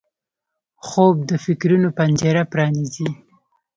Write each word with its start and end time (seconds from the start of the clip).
خوب 0.87 1.15
د 1.29 1.31
فکرونو 1.45 1.87
پنجره 1.97 2.43
پرانیزي 2.51 3.09